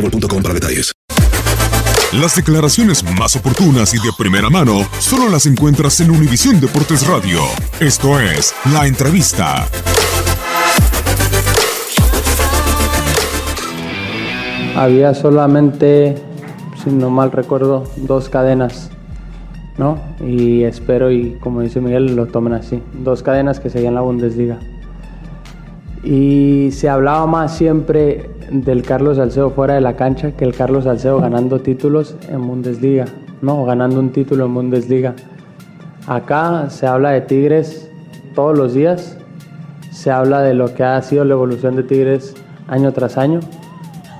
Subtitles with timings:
[0.00, 0.92] boostmobile.com para detalles.
[2.12, 7.40] Las declaraciones más oportunas y de primera mano solo las encuentras en Univisión Deportes Radio.
[7.80, 9.66] Esto es La Entrevista.
[14.76, 16.16] Había solamente,
[16.82, 18.90] si no mal recuerdo, dos cadenas,
[19.76, 19.98] ¿no?
[20.20, 22.82] Y espero, y como dice Miguel, lo tomen así.
[23.02, 24.58] Dos cadenas que seguían la Bundesliga.
[26.04, 30.84] Y se hablaba más siempre del Carlos Salcedo fuera de la cancha que el Carlos
[30.84, 33.06] Salcedo ganando títulos en Bundesliga,
[33.42, 33.64] ¿no?
[33.64, 35.14] Ganando un título en Bundesliga.
[36.06, 37.90] Acá se habla de Tigres
[38.34, 39.18] todos los días,
[39.90, 42.34] se habla de lo que ha sido la evolución de Tigres
[42.68, 43.40] año tras año.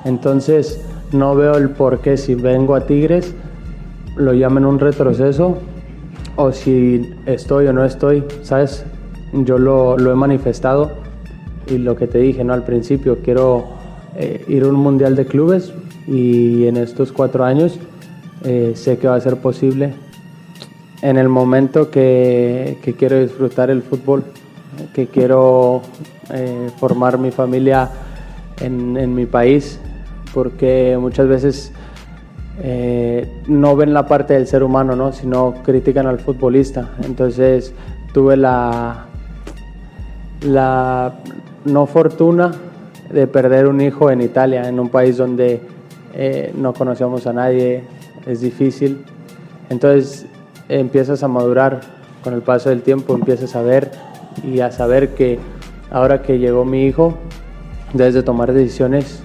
[0.04, 3.34] Entonces no veo el por qué si vengo a Tigres
[4.16, 5.58] lo llamen un retroceso
[6.37, 8.84] o si estoy o no estoy, ¿sabes?
[9.32, 10.93] Yo lo, lo he manifestado
[11.66, 12.53] y lo que te dije ¿no?
[12.53, 13.76] al principio, quiero
[14.19, 15.75] eh, ir a un mundial de clubes
[16.06, 17.78] y en estos cuatro años
[18.44, 19.93] eh, sé que va a ser posible
[21.03, 24.25] en el momento que, quiero disfrutar el fútbol,
[24.94, 25.82] que quiero
[26.32, 27.91] eh, formar mi familia
[28.60, 29.78] en, en, mi país,
[30.32, 31.72] porque muchas veces
[33.47, 35.12] no ven la parte del ser humano, ¿no?
[35.12, 36.88] sino critican al futbolista.
[37.05, 37.75] Entonces
[38.15, 39.05] tuve la,
[40.41, 41.12] la
[41.66, 42.53] no fortuna
[43.11, 45.61] de perder un hijo en Italia, en un país donde
[46.15, 47.84] eh, no conocemos a nadie,
[48.27, 49.05] es difícil.
[49.71, 50.27] Entonces
[50.69, 51.81] empiezas a madurar
[52.22, 53.91] con el paso del tiempo, empiezas a ver
[54.43, 55.39] y a saber que
[55.91, 57.17] ahora que llegó mi hijo,
[57.93, 59.23] debes de tomar decisiones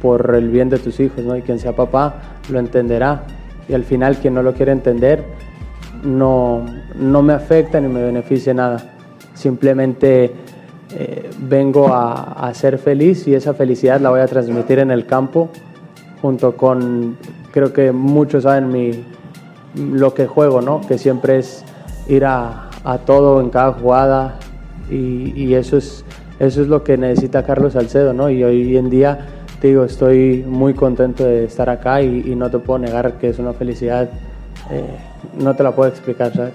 [0.00, 1.36] por el bien de tus hijos, ¿no?
[1.36, 2.14] Y quien sea papá
[2.50, 3.22] lo entenderá.
[3.68, 5.24] Y al final quien no lo quiere entender
[6.02, 8.96] no, no me afecta ni me beneficia nada.
[9.34, 10.32] Simplemente
[10.98, 15.06] eh, vengo a, a, ser feliz y esa felicidad la voy a transmitir en el
[15.06, 15.50] campo
[16.20, 17.16] junto con,
[17.50, 19.04] creo que muchos saben mi,
[19.74, 20.80] lo que juego, ¿no?
[20.80, 21.64] que siempre es
[22.08, 24.38] ir a, a todo en cada jugada
[24.90, 26.04] y, y, eso, es,
[26.38, 28.30] eso es lo que necesita Carlos Salcedo ¿no?
[28.30, 29.26] y hoy en día
[29.60, 33.28] te digo, estoy muy contento de estar acá y, y no te puedo negar que
[33.28, 34.10] es una felicidad,
[34.70, 34.84] eh,
[35.38, 36.54] no te la puedo explicar, ¿sabes?